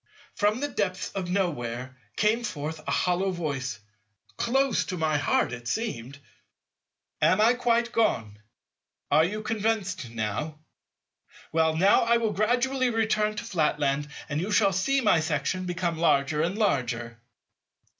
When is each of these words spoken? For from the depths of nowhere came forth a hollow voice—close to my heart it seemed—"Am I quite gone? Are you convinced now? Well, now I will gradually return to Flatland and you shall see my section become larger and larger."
For 0.33 0.49
from 0.49 0.61
the 0.61 0.67
depths 0.67 1.11
of 1.11 1.29
nowhere 1.29 1.95
came 2.15 2.43
forth 2.43 2.81
a 2.87 2.91
hollow 2.91 3.29
voice—close 3.29 4.85
to 4.85 4.97
my 4.97 5.19
heart 5.19 5.53
it 5.53 5.67
seemed—"Am 5.67 7.39
I 7.39 7.53
quite 7.53 7.91
gone? 7.91 8.39
Are 9.11 9.23
you 9.23 9.43
convinced 9.43 10.09
now? 10.09 10.57
Well, 11.51 11.75
now 11.77 12.01
I 12.01 12.17
will 12.17 12.33
gradually 12.33 12.89
return 12.89 13.35
to 13.35 13.43
Flatland 13.43 14.07
and 14.27 14.41
you 14.41 14.49
shall 14.51 14.73
see 14.73 15.01
my 15.01 15.19
section 15.19 15.65
become 15.67 15.99
larger 15.99 16.41
and 16.41 16.57
larger." 16.57 17.19